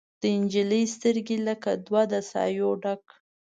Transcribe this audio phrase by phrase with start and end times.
[0.21, 3.03] د نجلۍ سترګې لکه دوه د سايو ډک